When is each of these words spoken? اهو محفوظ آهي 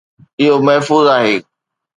اهو 0.39 0.57
محفوظ 0.67 1.05
آهي 1.17 1.37